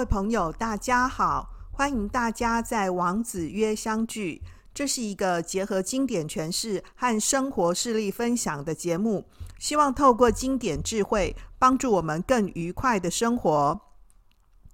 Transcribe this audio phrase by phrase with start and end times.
[0.00, 4.40] 各位朋友，大家好，欢迎大家在王子约相聚。
[4.72, 9.26] 这是一个结合经典诠释和生活事例分享的节目，
[9.58, 13.78] 希望透过经典智慧，帮助我们更愉快的生活。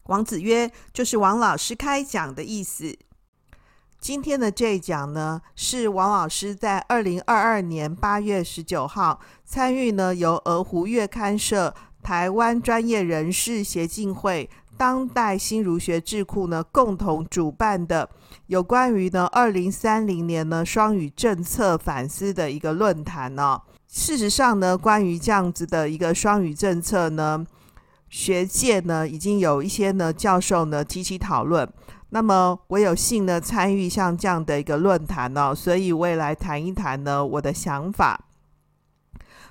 [0.04, 2.96] 王子约就是王老师开讲的意思。
[3.98, 18.08] 今天的这一讲呢，是王老师在二零二二年八月十九号参与呢由鹅湖月刊社、台湾专业人士协进会、当代新儒学智库呢共同主办的
[18.46, 23.62] 有关于呢二零三零年呢双语政策反思的一个论坛呢、哦。
[23.88, 27.46] 事实上呢，关于这样子的一个双语政策呢，
[28.10, 31.66] 学界呢已经有一些呢教授呢提起讨论。
[32.10, 38.20] 那么我有幸呢参与像这样的一个论坛呢、哦，所以我也来谈一谈呢我的想法。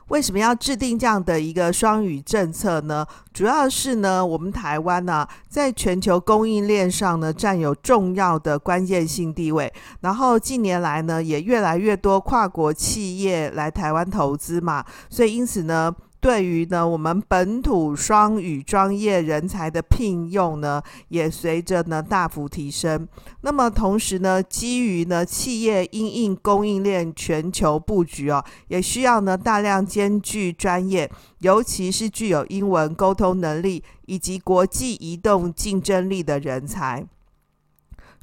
[0.10, 3.06] 为什么要制定这样的一个双语政策呢？
[3.34, 9.72] 主要是呢，我们台湾呢、在全球供应链上呢，占有重要的关键性地位。
[10.02, 15.94] 然后近年来呢，也越来越多跨国企业来台湾投资嘛，所以因此呢。
[16.20, 23.08] 对于呢，我们本土双语专业人才的聘用呢，也随着呢大幅提升。
[23.42, 37.06] 那么同时呢，基于呢企业因应供应链全球布局哦，也需要呢大量兼具专业，尤其是具有英文沟通能力以及国际移动竞争力的人才。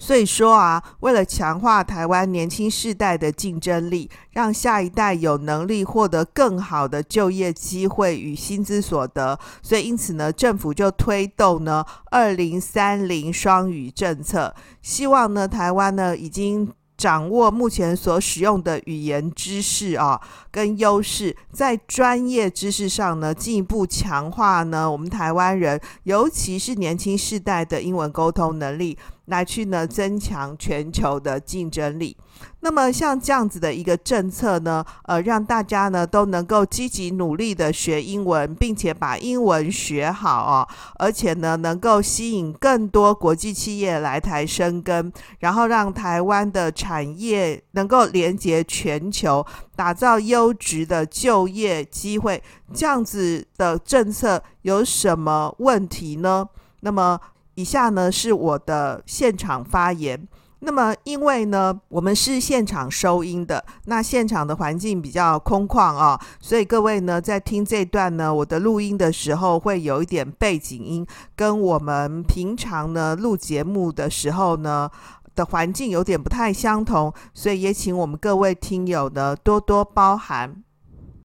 [0.03, 16.69] 所以说啊，为了强化台湾年轻世代的竞争力，让下一代有能力获得更好的就业机会与薪资所得，所以因此呢，政府就推动呢二零三零双语政策，希望呢台湾呢已经。
[17.03, 20.21] 掌握目前所使用的语言知识啊，
[20.53, 32.17] 跟优势，在专业知识上呢，进一步强化呢我们台湾人，尤其是年轻世代的英文沟通能力，来去呢增强全球的竞争力。
[32.65, 49.45] 那么像这样子的一个政策呢，呃，让大家呢都能够积极努力的学英文，并且把英文学好哦，而且呢能够吸引更多国际企业来台生根，然后让台湾的产业能够连接全球，
[49.75, 52.41] 打造优质的就业机会。
[52.73, 56.49] 这样子的政策有什么问题呢？
[56.83, 57.21] 那么
[57.57, 60.29] 以下呢是我的现场发言。
[60.65, 74.89] 那么，因为呢，我们是现场收音的，那现场的环境比较空旷啊，所以各位呢，在听这段呢，我的录音的时候，会有一点背景音，跟我们平常呢录节目的时候呢
[75.35, 80.63] 的环境有点不太相同，所以也请我们各位听友呢多多包涵。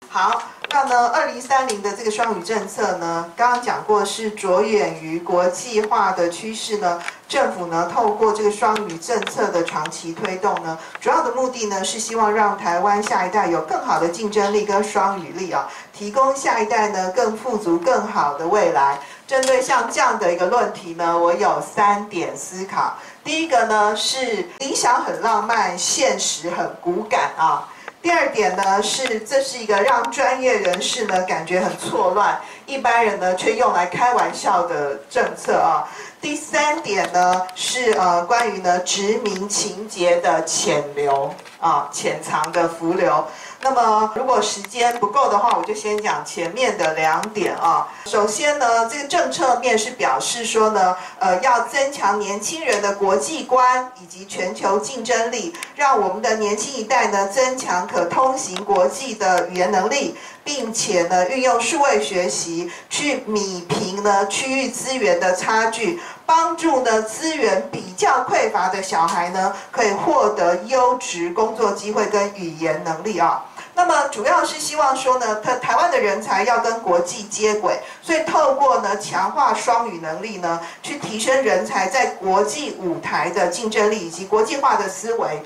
[0.09, 0.43] 好。
[0.69, 6.99] 那呢，二零三零的这个双语政策呢，刚刚讲过是着眼于国际化的趋势呢。
[7.27, 18.99] 政府呢，透过这个双语政策的长期推动呢，主要的目的呢，是希望让台湾下一代有更好的竞争力跟双语力啊，提供下一代呢更富足、更好的未来。
[19.27, 22.95] 针对像这样的一个论题呢，我有三点思考。
[23.23, 27.69] 第一个呢，是理想很浪漫，现实很骨感啊。
[28.03, 35.87] 第二点呢，是这是一个让专业人士呢感觉很错乱，一般人呢却用来开玩笑的政策啊。
[36.19, 43.25] 第三点呢，是呃关于呢殖民情节的潜流啊，潜藏的浮流。
[43.63, 47.87] 那么，如果时间不够的话，我就先讲前面的两点啊。
[48.05, 73.41] 首先呢，这个政策面是表示说呢，呃，要增强年轻人的国际观以及全球竞争力，让我们的年轻一代呢增强可通行国际的语言能力，并且呢运用数位学习去弭平呢区域资源的差距，帮助呢资源比较匮乏的小孩呢可以获得优质工作机会跟语言能力啊。
[73.75, 85.41] 那么主要是希望说呢，台台湾的人才要跟国际接轨，所以透过呢强化双语能力呢，去提升人才在国际舞台的竞争力以及国际化的思维。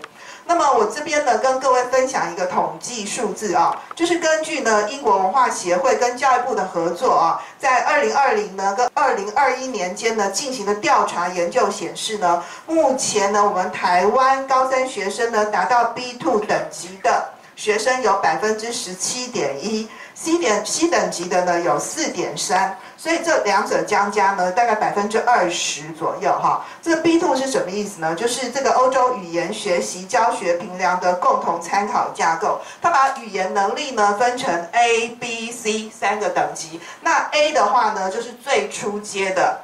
[0.50, 17.30] 那么我这边呢跟各位分享一个统计数字啊，就是根据呢英国文化协会跟教育部的合作啊，在二零二零呢跟二零二一年间呢进行的调查研究显示呢，目前呢我们台湾高三学生呢达到 B two 等级的。
[17.58, 26.64] 学生有百分之十七点一，C 点 C 等级的呢有四点三，所以这两者相加呢大概百分之二十左右哈。
[26.84, 28.14] 这个 B two 是什么意思呢？
[28.14, 36.80] 就是这个欧洲语言学习教学评量的共同参考架构，它把语言能力呢分成 A、B、C 三个等级。
[37.02, 39.62] 那 A 的话呢就是最初阶的。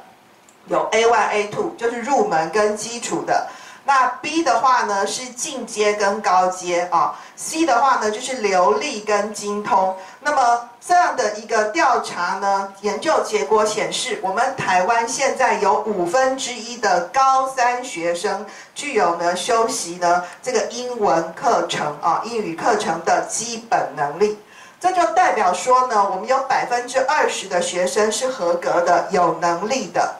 [0.66, 3.46] 有 A one、A two，就是入门跟基础的。
[3.86, 9.94] 那 B 的话呢是进阶跟高阶啊，C 的话呢就是流利跟精通。
[10.20, 24.38] 那么这样的一个调查呢，研究结果显示，我们台湾现在有五分之一的高三学生具有呢修习呢这个英文课程啊英语课程的基本能力。
[24.80, 30.14] 这就代表说呢，我们有百分之二十的学生是合格的、有能力的。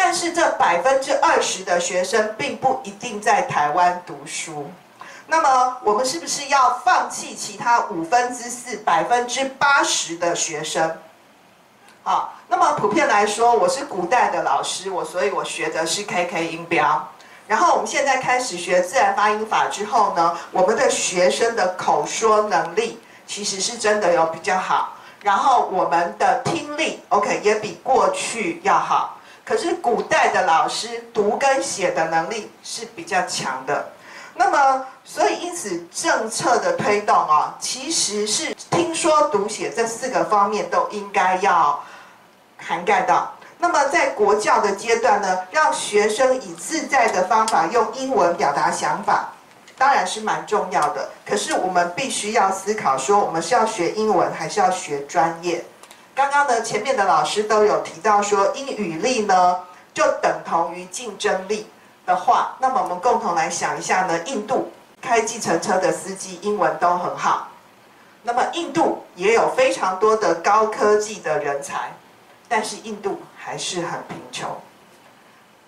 [0.00, 4.70] 但是这百分之二十的学生并不一定在台湾读书，
[5.26, 10.96] 那么我们是不是要放弃其他五分之四、百分之八十的学生？
[12.04, 17.08] 好，那么普遍来说，我是古代的老师，我所以我学的是 KK 音标。
[17.48, 24.94] 然后我们现在开始学自然发音法之后呢，我们的学生的口说能力其实是真的有比较好，
[25.24, 29.16] 然后我们的听力 OK 也比过去要好。
[29.48, 33.90] 可是古代的老师读跟写的能力是比较强的，
[34.34, 41.82] 那么所以因此政策的推动啊，其实是听说读写这四个方面都应该要
[42.58, 43.32] 涵盖到。
[43.56, 49.32] 那么在国教的阶段呢，让学生以自在的方法用英文表达想法，
[49.78, 51.08] 当然是蛮重要的。
[51.26, 55.64] 可是我们必须要思考说，我们是要学英文还是要学专业？
[56.18, 59.60] 刚刚呢，前面的老师都有提到说，英语力呢
[59.94, 61.64] 就等同于竞争力
[62.04, 64.68] 的话，那么我们共同来想一下呢，印度
[65.00, 67.46] 开计程车的司机英文都很好，
[68.24, 71.92] 那么印度也有非常多的高科技的人才，
[72.48, 74.50] 但是印度还是很贫穷。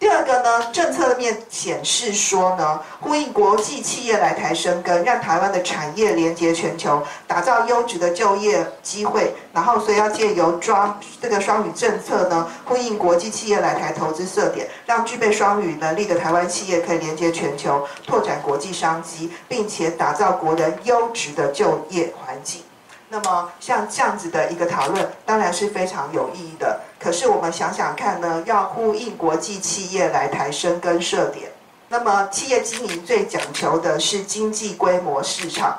[0.01, 9.35] 第二个呢，政策面显示说呢，呼应国际企业来台生根，让台湾的产业连接全球，打造优质的就业机会。
[9.53, 22.63] 然后，所以要借由双这个双语政策呢，呼应国际企业来台投资设点，让具备双语能力的台湾企业可以连接全球，拓展国际商机，并且打造国人优质的就业环境。
[23.11, 26.81] 那么像这样子的一个讨论，当然是非常有意义的。
[27.03, 31.51] 可是我们想想看呢，要呼应国际企业来台生根设点，
[31.89, 35.79] 那么企业经营最讲求的是经济规模市场。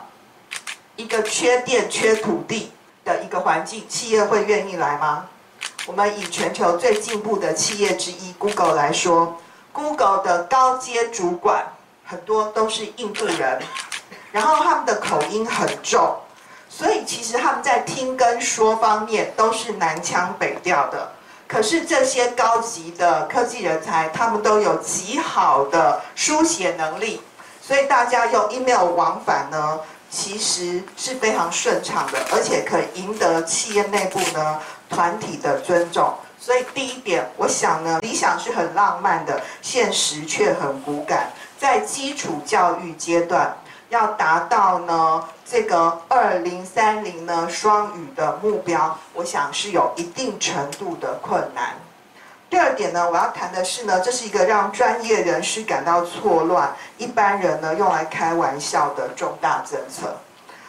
[0.95, 2.71] 一个缺电、缺土地
[3.05, 5.27] 的一个环境，企业会愿意来吗？
[5.85, 9.39] 我们以全球最进步的企业之一 Google 来说
[9.71, 11.63] ，Google 的高阶主管
[12.03, 13.61] 很多都是印度人，
[14.31, 16.15] 然后他们的口音很重。
[16.73, 21.11] 所以其实他们在听跟说方面都是南腔北调的，
[21.45, 27.21] 可是这些高级的科技人才，他们都有极好的书写能力，
[27.61, 29.79] 所以大家用 email 往返呢，
[30.09, 34.59] 其实是非常顺畅的，而且可以赢得企业内部呢
[34.89, 36.13] 团体的尊重。
[36.39, 41.29] 所以第一点，我想呢，理想是很浪漫的，现实却很骨感，
[41.59, 43.55] 在基础教育阶段。
[43.91, 51.73] 要达到呢这个二零三零呢双语的目标，我想是有一定程度的困难。
[52.49, 60.15] 第二点呢，我要谈的是呢，这是一个让专业人士感到错乱，一般人呢用来开玩笑的重大政策。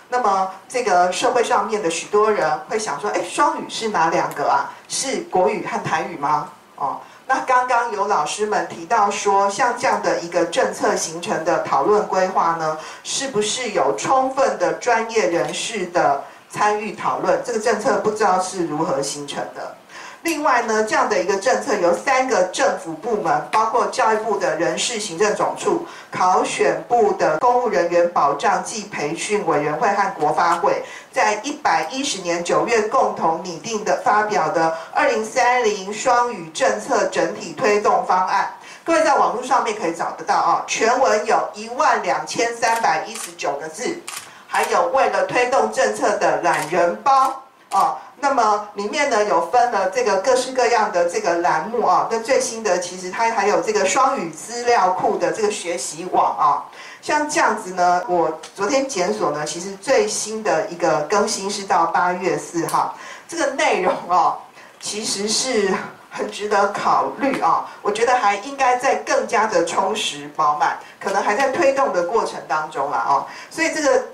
[0.08, 4.66] 那么这个社会上面的许多人会想说，哎，双语是哪两个啊？
[4.88, 6.48] 是国语和台语吗？
[6.74, 7.00] 哦。
[7.34, 17.40] 那刚刚有老师们提到说，像这样的一个政策形成的讨论规划呢，是不是有充分的专业人士的参与讨论？
[17.42, 19.74] 这个政策不知道是如何形成的。
[20.22, 30.80] 另外呢，这样的一个政策由三个政府部门，包括教育部的人事行政总处、考选部的公务人员保障暨培训委员会和国发会，
[31.12, 38.48] 在一百一十年九月共同拟定的发表的二零三零双语政策整体推动方案。
[38.84, 44.00] 各位在网络上面可以找得到啊，全文有一万两千三百一十九个字，
[44.46, 47.98] 还有为了推动政策的懒人包啊。
[48.22, 56.62] 那么里面呢有分了这个各式各样的这个栏目啊，那最新的其实它还有这个双语资料库的这个学习网啊，
[57.02, 64.38] 像这样子呢，我昨天检索呢，其实最新的一个更新是到八月四号，这个内容啊，
[64.78, 65.74] 其实是
[66.08, 74.04] 很值得考虑啊，我觉得还应该在更加的充实饱满，可能还在推动的过程当中了啊，所以这个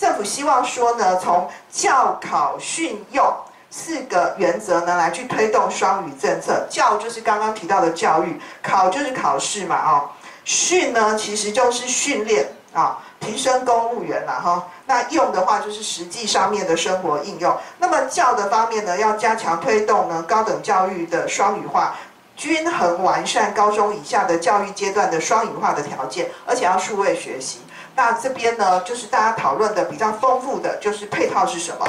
[0.00, 3.30] 政府希望说呢，从教考训用。
[3.70, 6.66] 四个原则呢，来去推动双语政策。
[6.70, 10.10] 教就是刚刚提到的教育，考就是考试嘛，哦，
[10.44, 14.66] 训呢其实就是训练啊，提升公务员了哈。
[14.86, 17.54] 那用的话就是实际上面的生活应用。
[17.78, 21.94] 那么教的方面呢，要加强推动呢高等教育的双语化，
[22.34, 27.60] 均衡完善高中以下的教育阶段的双语化的条件，而且要数位学习。
[27.94, 31.86] 那这边呢，就是大家讨论的比较丰富的就是配套是什么？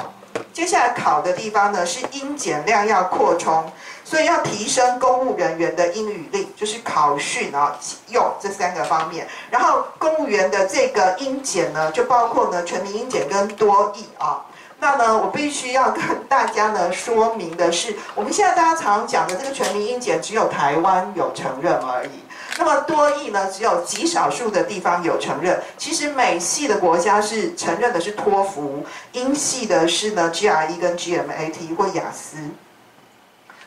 [0.59, 3.63] 接下来考的地方呢是英检量要扩充，
[4.03, 7.73] 所以要提升公务人员的英语力，就是考训啊
[8.09, 9.25] 用这三个方面。
[9.49, 14.45] 然后公务员的这个英检呢，就包括呢全民英检跟多益啊。
[14.81, 22.19] 那呢，我必须要跟大家呢说明的是，我们现在大家常常讲的这个全民英检，只有台湾有承认而已。
[22.59, 25.57] 那么多益呢，只有极少数的地方有承认。
[25.77, 32.35] 其实美系的国家是承认的是托福，英系的是呢 GRE 跟 GMAT 或雅思。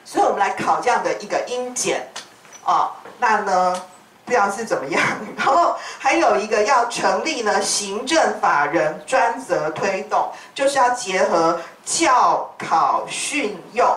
[0.04, 2.06] 所以我们来考这样的一个英检
[2.64, 3.82] 啊，那呢
[4.26, 5.02] 不知道是怎么样。
[5.38, 13.88] 然后还有一个要成立呢行政法人专责推动，就是要结合教考训用。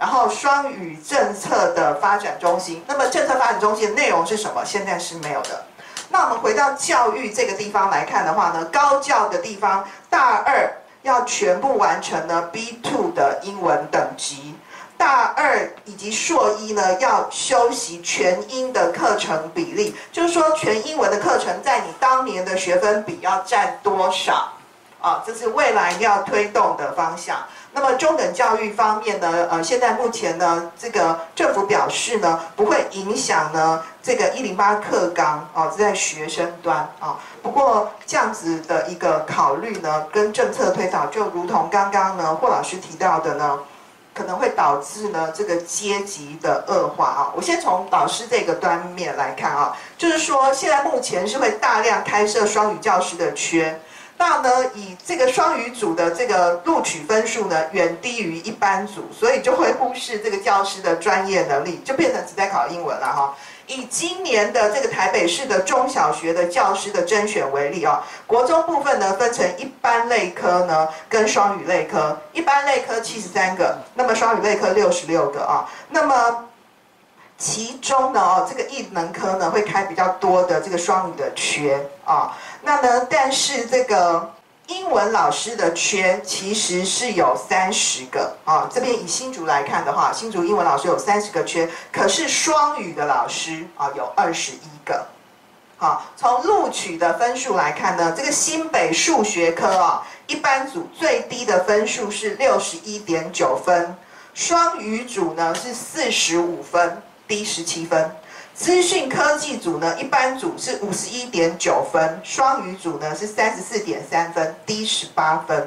[0.00, 4.64] 然后双语政策的发展中心，那么政策发展中心的内容是什么？
[4.64, 5.62] 现在是没有的。
[6.08, 14.54] 那我们回到教育这个地方来看的话呢，高教的地方，大二要全部完成呢 B two 的英文等级，
[14.96, 24.50] 大二以及硕一呢要修习全英的课程比例，就是说全英文的课程在你当年的学分比要占多少？
[25.00, 27.38] 啊，这是未来要推动的方向。
[27.72, 37.16] 那么中等教育方面呢，呃，现在目前呢，这个政府表示呢，不会影响呢这个一零八课纲哦，在学生端啊。
[37.42, 43.58] 不过这样子的一个考虑呢，跟政策推导，就如同刚刚呢霍老师提到的呢，
[44.12, 47.32] 可能会导致呢这个阶级的恶化啊。
[47.36, 53.80] 我先从导师这个端面来看啊，就是说现在目前是会大量开设双语教师的缺。
[54.20, 63.34] 那呢，以这个双语组的这个录取分数呢，远低于一般组，所以就会忽视这个教师的专业能力，就变成只在考英文了哈。
[63.66, 76.44] 以今年的这个台北市的中小学的教师的甄选为例啊，国中部分呢分成一般类科呢跟双语类科，一般类科七十三个，那么双语类科六十六个啊，那么
[77.38, 82.36] 其中呢哦，这个艺能科呢会开比较多的这个双语的缺啊。
[82.62, 83.06] 那呢？
[83.08, 84.34] 但是这个
[84.66, 88.68] 英文老师的缺其实是有三十个啊。
[88.72, 95.06] 这边以新竹来看的话，新竹英文老师有三十个缺，可是双语的老师啊有二十一个。
[95.78, 103.96] 好，从录取的分数来看呢，这个新北数学科啊，一般组最低的分数是六十一点九分，
[104.34, 108.14] 双语组呢是四十五分，低十七分。
[108.54, 115.66] 资讯科技组呢，一般组是五十一点九分，双语组呢是三十四点三分，低十八分。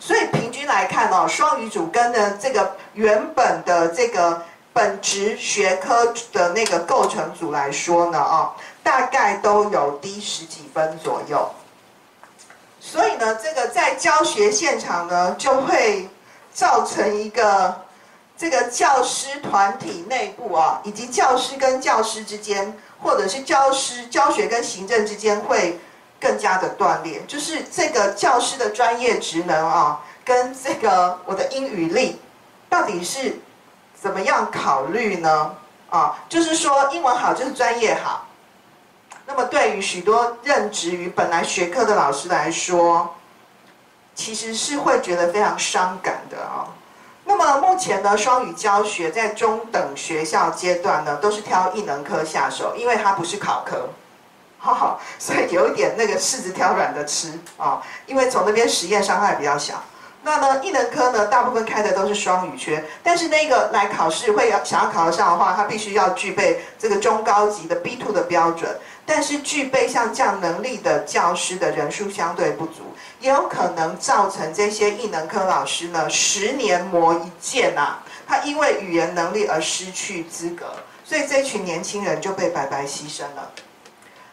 [0.00, 11.48] 所以平均来看哦，双语组跟呢这个原本的这个本职学科的那个构成组来说呢，哦，大概都有低十几分左右。
[12.80, 16.08] 所以呢，这个在教学现场呢，就会
[16.52, 17.81] 造成一个。
[18.42, 25.78] 这个教师团体内部啊，以及教师跟教师之间，或者是教师教学跟行政之间，会
[26.20, 27.22] 更加的断裂。
[27.28, 32.20] 就是这个教师的专业职能啊，跟这个我的英语力，
[32.68, 33.38] 到底是
[33.94, 35.54] 怎么样考虑呢？
[35.90, 38.26] 啊，就是说英文好就是专业好。
[39.24, 43.14] 那么对于许多任职于本来学科的老师来说，
[44.16, 46.66] 其实是会觉得非常伤感的啊。
[47.24, 53.88] 那么目前呢，双语教学在中等学校阶段呢，都是挑艺能科下手，因为它不是考科，
[54.58, 59.82] 哈哈，所以有一点那个柿子挑软的吃啊，因为从那边实验伤害比较小。
[60.24, 68.70] 那呢，艺能科呢，大部分开的都是双语缺，但是那个来考试会要想要考得上的话，他必须要具备这个中高级的 B two 的标准，
[69.04, 72.91] 但是具备像这样能力的教师的人数相对不足。
[73.22, 80.66] 也有可能造成这些艺能科老师呢，十年磨一剑、啊，他因为语言能力而失去资格，
[81.04, 83.48] 所以这群年轻人就被白白牺牲了。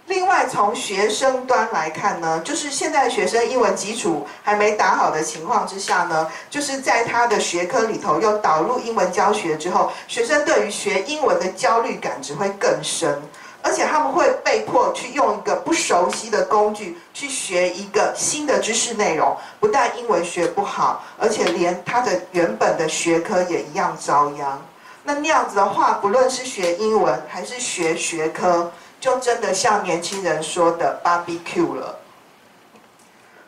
[0.07, 13.21] 另外，从学生端来看呢，就是现在学生英文基础还没打好的情况之下呢，就是在他的学科里头又导入英文教学之后，学生对于学英文的焦虑感只会更深。
[13.61, 24.61] 而且他们会被迫去用一个不熟悉的工具去学一个新的知识内容，不但英文学不好，而且连他的原本的学科也一样遭殃。
[25.03, 31.99] 那那样子的话，不论是学英文还是学学科，就真的像年轻人说的 barbecue 了。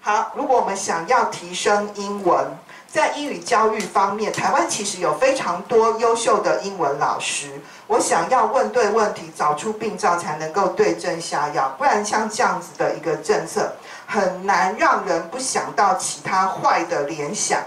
[0.01, 2.46] 好，如果我们想要提升英文，
[2.93, 7.48] 在英语教育方面，台湾其实有非常多优秀的英文老师。
[7.88, 11.74] 我想要问对问题，找出病灶，才能够对症下药。
[11.77, 13.71] 不然像这样子的一个政策，
[14.05, 17.62] 很难让人不想到其他坏的联想。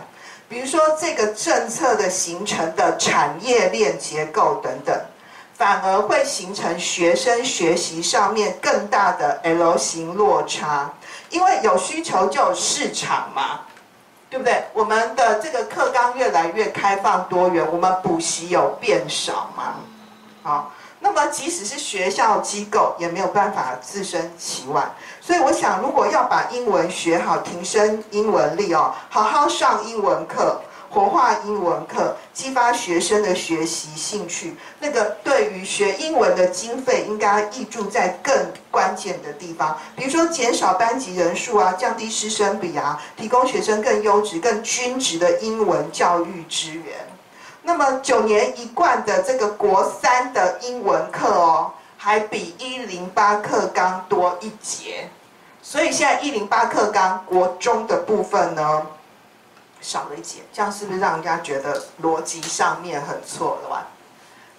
[0.46, 4.94] 比如说这个政策的形成的产业链结构等等，
[5.56, 10.92] 反而会形成学生学习上面更大的 L 型落差。
[11.30, 13.60] 因为有需求就有市场嘛，
[14.34, 14.64] 对不对？
[14.72, 19.76] 我们的这个课纲越来越开放多元，我们补习有变少吗？
[20.42, 24.82] 好，那么即使是学校机构也没有办法自生其外，
[25.20, 30.60] 所以我想，如果要把英文学好，提升英文力哦，好好上英文课，
[30.94, 38.32] 活化英文课，激发学生的学习兴趣，那个对于学英文的经费应该挹注在更
[38.70, 46.94] 关键的地方，比如说减少班级人数啊，降低师生比啊，提供学生更优质、更均质的英文教育资源。
[47.64, 55.08] 那么九年一贯的这个国三的英文课哦，还比一零八课纲多一节，
[55.60, 58.86] 所以现在一零八课纲国中的部分呢，
[59.84, 63.84] 少了一节，这样是不是让人家觉得逻辑上面很错乱？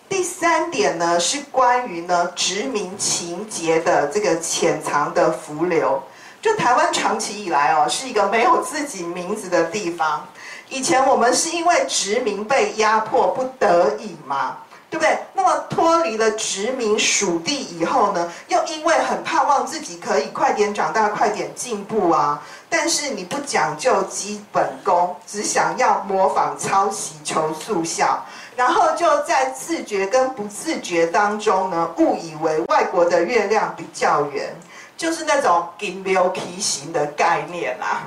[0.08, 6.01] 第三点呢，是关于呢殖民情节的这个潜藏的伏流，
[6.44, 10.24] 就台湾长期以来哦，是一个没有自己名字的地方。
[10.70, 14.58] 以前我们是因为殖民被压迫不得已嘛，
[14.91, 15.17] 对不对？
[15.34, 28.19] 那么脱离了殖民属地以后呢，又因为很盼望自己可以快点长大、快点进步啊，但是你不讲究基本功，只想要模仿、抄袭、求速效，
[28.55, 34.53] 然后就在自觉跟不自觉当中呢，误以为外国的月亮比较圆，
[34.98, 38.03] 就是那种金牛皮型的概念啊。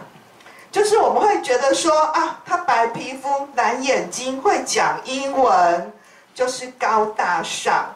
[0.71, 5.93] 就是我们会觉得说啊，他白皮肤、蓝眼睛，会讲英文，
[6.35, 7.87] 就是高大上，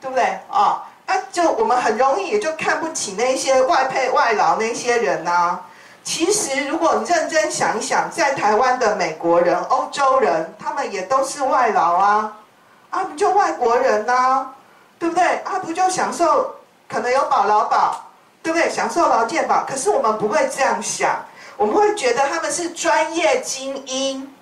[0.00, 0.82] 对不对啊？
[1.04, 5.65] 啊，就我们很容易也就看不起那些外配外劳那些人呐、啊。
[6.06, 12.36] 其实，如果你认真想一想，在台湾的美国人、欧洲人，他们也都是外劳啊，
[12.90, 14.54] 啊，不就外国人呐、啊，
[15.00, 15.24] 对不对？
[15.38, 16.54] 啊，不就享受
[16.88, 18.06] 可能有保劳保，
[18.40, 18.70] 对不对？
[18.70, 21.24] 享受劳健保，可是我们不会这样想。
[21.56, 24.32] 我们会觉得他们是专业精英，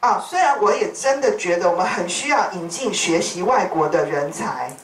[0.00, 4.74] 啊，虽然我也真的觉得我们很需要引进学习外国的人才，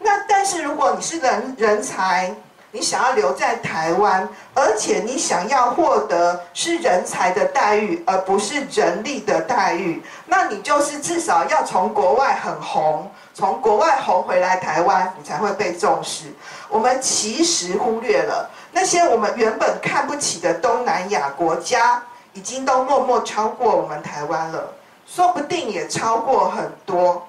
[0.00, 2.34] 那但是如果你是人人才，
[2.74, 16.32] 你想要留在台湾，而且你想要获得是人才的待遇，而不是人力的待遇，那你就是至少要从国外很红，从国外红回来台湾，你才会被重视。
[16.70, 18.50] 我们其实忽略了。
[18.72, 24.72] 那些我们原本看不起的东南亚国家，已经都默默超过我们台湾了，
[25.06, 27.22] 说不定也超过很多。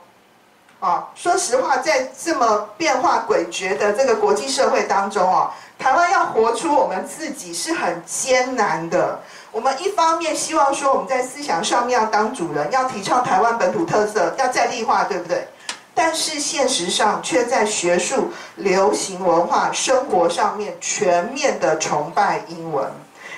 [0.83, 9.17] 啊，说实话，在这么变化诡谲的这个国际社会当中，哦，台湾要活出我们自己是很艰难的。
[9.53, 15.47] 我们一方面希望说我们在思想上面要当主人，要提倡台湾本土特色，要在地化，对不对？
[15.95, 22.91] 但是现实上却在学术、流行文化、生活上面全面的崇拜英文。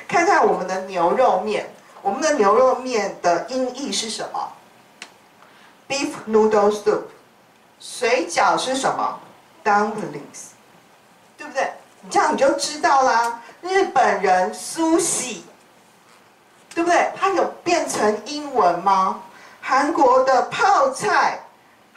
[0.08, 1.69] 看看我们的牛肉面，
[2.01, 4.49] 我们的牛肉面的音译是什么
[5.88, 7.01] ？Beef noodle soup。
[8.36, 9.17] 水饺是什么
[9.63, 10.52] ？Dumplings。
[11.38, 11.71] 对不对？
[12.02, 13.41] 你这样你就知道啦。
[13.62, 15.45] 日本人苏喜
[16.74, 17.12] 对不对？
[17.17, 19.21] 它有变成英文吗？
[19.62, 21.39] 韩国的泡菜。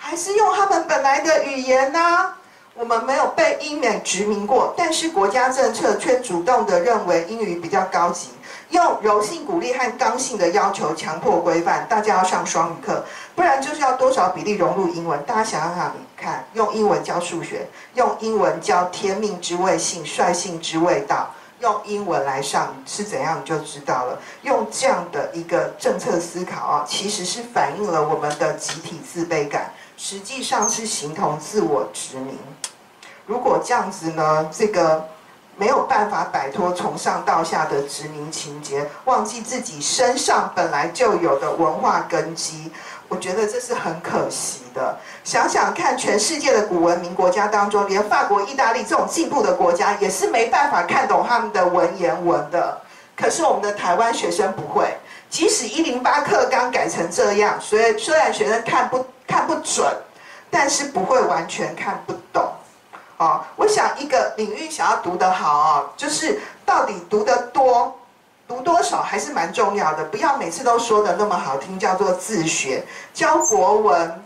[0.01, 2.33] 还是用他们本来的语言呢、
[2.75, 8.31] 我们没有被英美殖民过，但是国家政策却主动的认为英语比较高级，
[8.71, 13.05] 用柔性鼓励和刚性的要求强迫规范，大家要上双语课，
[13.35, 15.23] 不然就是要多少比例融入英文。
[15.25, 21.31] 大家想想看，用英文教数学，用英文教天命之谓性、率性之谓道。
[21.61, 24.17] 用英文来上是怎样，你就知道了。
[24.43, 32.39] 用这样的一个政策思考啊，其实是反映了我们的集体自卑感，实际上是形同自我殖民。
[33.27, 35.05] 如果这样子呢，这个
[35.59, 42.71] 没有办法摆脱从上到下的殖民情结，忘记自己身上本来就有的文化根基。
[43.09, 44.97] 我觉得这是很可惜的。
[45.25, 52.81] 想想看，全世界的古文明国家当中，连法国、意大利这种进步的国家，也是没办法看懂他们的文言文的。
[53.17, 54.95] 可是我们的台湾学生不会，
[55.29, 59.87] 即使一零八课纲改成这样，所以虽然学生看不看不准，
[60.51, 62.47] 但是不会完全看不懂。
[63.19, 67.93] 啊，我想一个领域想要读得好啊，就是到底读得多，
[68.47, 70.05] 读多少还是蛮重要的。
[70.05, 72.85] 不要每次都说的那么好听，叫做自学。
[73.13, 74.25] 教国文，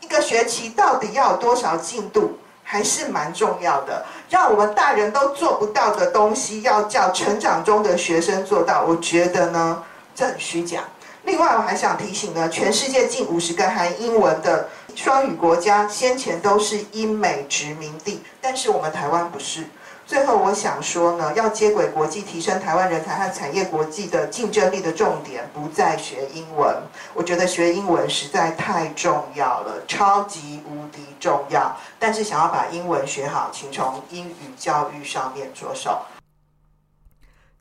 [0.00, 4.02] 一个学期到底要有多少进度，还是蛮重要的。
[4.30, 9.82] 让我们大人都做不到的东西，要叫成长中的学生做到，我觉得呢，
[10.14, 10.80] 这很虚假。
[11.24, 19.64] 另外，我还想提醒呢，全世界近五十个含英文的双语国家，先前都是英美殖民地，但是我们台湾不是。
[20.06, 26.76] 最后，我想说呢，要接轨国际，提升台湾人才和产业国际的竞争力的重点，不在学英文。
[27.14, 31.74] 我觉得学英文实在太重要了，超级无敌重要。
[31.98, 36.02] 但是，想要把英文学好，请从英语教育上面着手。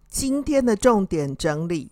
[0.10, 1.92] 今天的重点整理。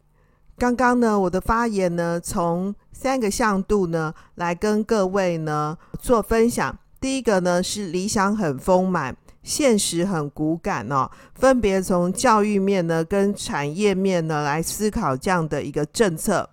[0.58, 6.78] 刚刚呢，我的发言呢，从三个向度呢来跟各位呢做分享。
[7.00, 16.48] 第一个呢是理想很丰满，现实很骨感哦，分别从教育面呢跟产业面呢来思考这样的一个政策。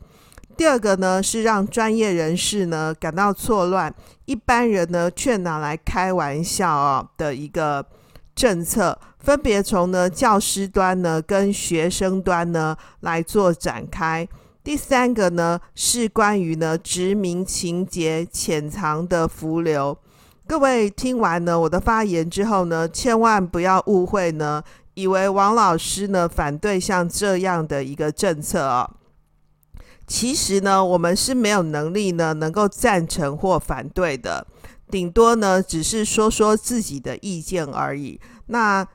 [0.56, 7.84] 第二个呢是让专业人士呢感到错乱，一般人呢却拿来开玩笑哦的一个
[8.38, 8.96] 政策。
[9.18, 14.27] 分别从呢教师端呢跟学生端呢来做展开。
[14.62, 19.98] 第三个呢是关于呢殖民情节潜藏的伏流。
[20.46, 24.62] 各位听完呢我的发言之后呢，千万不要误会呢，
[24.94, 28.88] 以为王老师呢反对像这样的一个政策啊。
[30.07, 34.46] 其实呢，我们是没有能力呢能够赞成或反对的，
[34.90, 38.20] 顶多呢只是说说自己的意见而已。
[38.46, 38.87] 那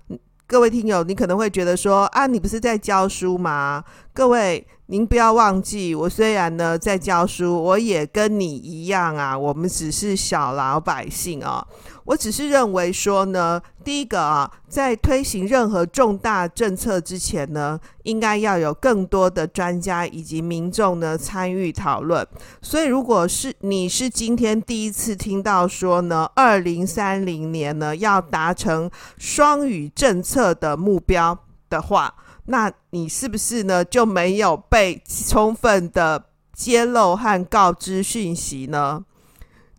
[0.48, 3.84] 各位听友，你可能会觉得说啊，你不是在教书吗？
[4.14, 4.68] 各位。
[4.94, 11.66] 您不要忘记，我虽然呢在教书，我也跟你一样啊，我们只是小老百姓啊。
[12.04, 22.24] 我只是认为说呢，第一个啊，在推行任何重大政策之前呢，应该要有更多的专家以及民众呢参与讨论。
[22.62, 31.36] 所以，如果是你是今天第一次听到说呢，二零三零年呢要达成双语政策的目标
[31.68, 32.14] 的话，
[32.46, 39.04] 那你是不是呢就没有被充分的揭露和告知讯息呢？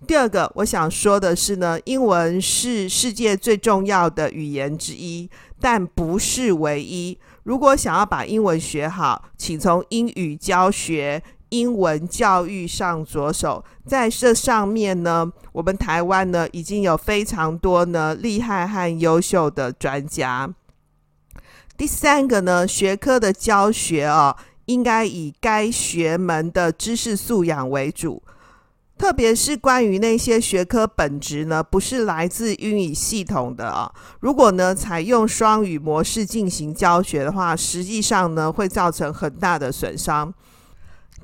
[0.07, 7.18] 第二个，我想说的是呢，英文是世界最重要的语言之一，但不是唯一。
[7.44, 13.64] 如果想要把英文学好，请从英语教学、英文教育上着手。
[13.87, 20.53] 在这上面呢，我们台湾呢已经有非常多呢厉害和优秀的专家。
[21.76, 28.22] 第三个呢，学科的教学啊，应该以该学门的知识素养为主，
[28.96, 33.92] 特别是关于那些学科本质呢，不是来自英语系统的啊。
[34.20, 40.32] 如果呢，采用双语模式进行教学的话，实际上呢，会造成很大的损伤。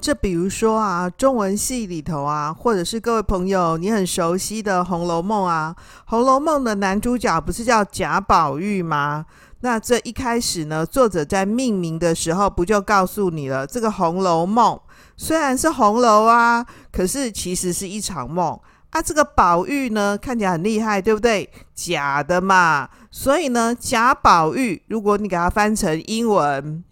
[0.00, 9.26] 这比如说啊，中文系里头啊，或者是各位朋友你很熟悉的《红楼梦》啊，《红楼梦》的男主角不是叫贾宝玉吗？
[9.62, 13.66] 那这一开始呢，作者在命名的时候不就告诉你了？
[13.66, 14.75] 这个《红楼梦》
[15.18, 19.03] 虽然是红楼啊，可是其实是一场梦啊。
[19.03, 21.51] 这个宝玉呢，看起来很厉害，对不对？
[21.75, 22.88] 假的嘛。
[23.11, 26.83] 所以呢，贾宝玉，如果你给它翻成英文，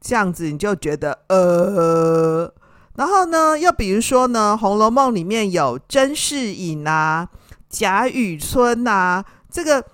[0.00, 2.52] 这样子你就觉得呃。
[2.96, 7.28] 然后呢，又比如说呢，《红楼梦》里面有甄士隐啊、
[7.68, 9.84] 贾雨村啊，这个。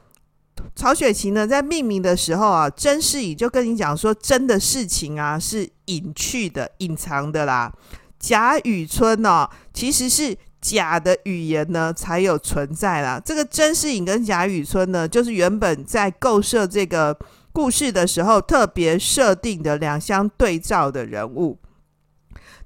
[0.75, 7.73] 曹雪芹呢，在命名的时候啊，甄士隐就跟你讲说，真的事情啊是隐去的、隐藏的啦。
[8.18, 13.20] 贾雨村呢、哦，其实是假的语言呢才有存在啦。
[13.25, 17.18] 这个甄士隐跟贾雨村呢，就是原本在构设这个
[17.53, 21.59] 故事的时候特别设定的两相对照的人物。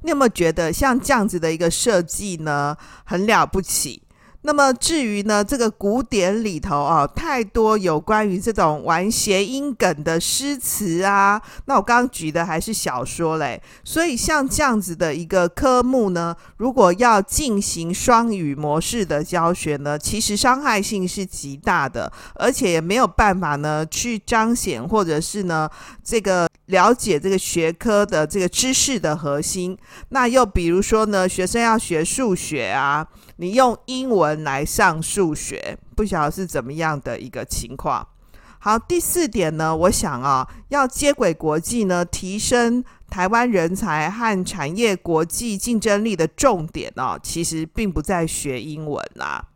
[0.03, 4.03] 你有没有觉得像这样子的一个设计呢，很了不起？
[4.47, 11.41] 那么至于呢，这个古典里头啊，太多有关于这种玩谐音梗的诗词啊。
[11.65, 25.67] 那我刚刚举的还是小说嘞，所以像这样子的一个科目呢，如果要进行双语模式的教学呢，其实伤害性是极大的，而且也没有办法呢去彰显或者是呢
[26.03, 29.79] 这个了解这个学科的这个知识的核心。
[30.11, 33.07] 那又比如说呢，学生要学数学啊。
[33.37, 38.07] 你用英文来上数学，不晓得是怎么样的一个情况。
[38.59, 49.49] 好，第四点呢，我想啊，要接轨国际呢，提升台湾人才和产业国际竞争力的重点呢，其实并不在学英文啦。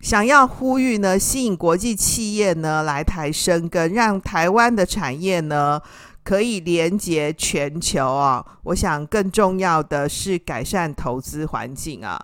[0.00, 5.80] 想要呼吁呢，吸引国际企业呢来台生根，让台湾的产业呢
[6.24, 8.44] 可以连接全球啊。
[8.64, 12.20] 我想更重要的是改善投资环境啊。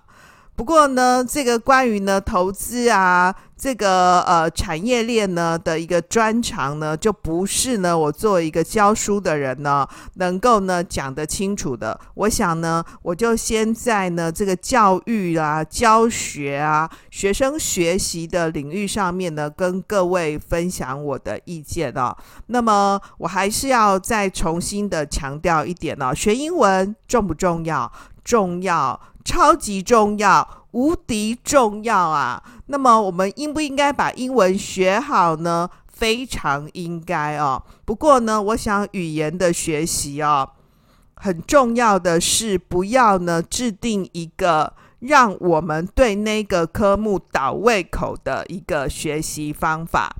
[0.61, 11.99] 不过呢，这个关于呢投资啊，这个呃产业链呢的一个专长呢，就不是呢我作为一个教书的人呢能够呢讲得清楚的。
[12.13, 22.15] 我想呢，我就先在呢这个教育啊、教学啊、学生学习的领域上面呢，跟各位分享我的意见啊。
[22.45, 27.91] 那么我还是要再重新的强调一点哦，学英文重不重要？
[28.23, 29.01] 重要。
[29.23, 32.43] 超级重要，无敌重要啊！
[32.67, 35.69] 那么我们应不应该把英文学好呢？
[35.87, 37.61] 非常应该哦。
[37.85, 40.49] 不过呢，我想语言的学习哦，
[41.15, 50.15] 很重要的是不要呢制定一个让我们对那个科目倒胃口的一个学习方法。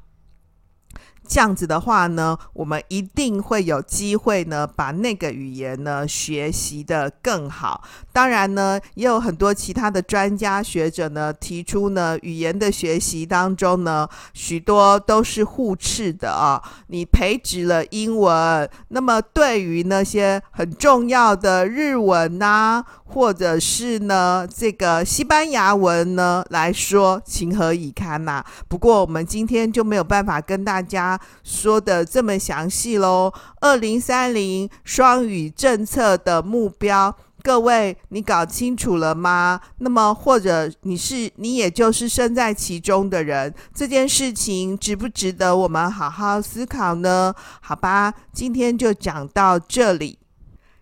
[1.32, 7.82] 这样子的话呢，我们一定会有机会呢，把那个语言呢学习得更好。
[8.12, 16.62] 当然呢，也有很多其他的专家学者呢提出呢，语言的学习当中呢，许多都是互斥的啊。
[16.88, 31.18] 你培植了英文，那么对于那些很重要的日文呐、啊，或者是呢这个西班牙文呢来说，情何以堪呐、不过我们今天就没有办法跟大家。
[31.44, 39.60] 说的这么详细喽，二零三零双语政策的目标，各位你搞清楚了吗？
[39.80, 47.34] 那么或者你是你也就是身在其中的人，这件事情值不值得我们好好思考呢？
[47.62, 50.20] 好吧，今天就讲到这里，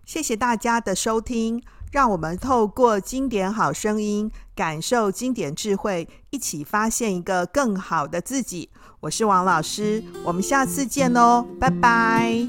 [0.05, 8.69] 谢谢大家的收听，让我们透过经典好声音，感受经典智慧，一起发现一个更好的自己。
[9.01, 12.45] 我是王老师，我们下次见哦，拜拜。